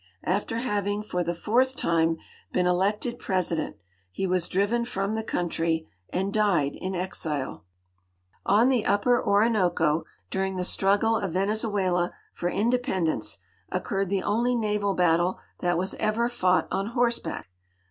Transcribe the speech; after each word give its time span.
After 0.25 0.57
having 0.57 1.03
for 1.03 1.23
the 1.23 1.35
fourth 1.35 1.75
time 1.75 2.17
l)een 2.55 2.65
electetl 2.65 3.19
president 3.19 3.75
he 4.11 4.25
was 4.25 4.47
driven 4.47 4.83
fnjin 4.83 5.13
the 5.13 5.21
country 5.23 5.87
and 6.09 6.33
died 6.33 6.73
in 6.73 6.95
exile. 6.95 7.65
90 8.47 8.47
GEOGRAPHIC 8.47 8.47
NOTES 8.47 8.61
On 8.63 8.69
the 8.69 8.85
upper 8.87 9.23
Orinoco, 9.23 10.05
during 10.31 10.55
the 10.55 10.63
struggle 10.63 11.17
of 11.17 11.33
Venezuela 11.33 12.15
for 12.33 12.49
independ 12.49 13.09
ence, 13.09 13.37
occurred 13.71 14.09
the 14.09 14.23
only 14.23 14.55
naval 14.55 14.95
battle 14.95 15.37
that 15.59 15.77
was 15.77 15.93
ever 15.99 16.27
fought 16.27 16.67
on 16.71 16.87
horseback. 16.87 17.49